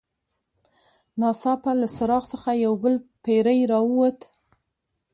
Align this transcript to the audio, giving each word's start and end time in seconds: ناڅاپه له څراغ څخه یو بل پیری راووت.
ناڅاپه 1.19 1.71
له 1.81 1.87
څراغ 1.95 2.23
څخه 2.33 2.49
یو 2.65 2.73
بل 2.83 2.95
پیری 3.23 3.59
راووت. 3.71 4.19